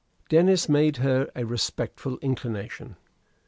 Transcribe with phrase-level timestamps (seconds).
[0.29, 2.95] Denis made her a respectful inclination.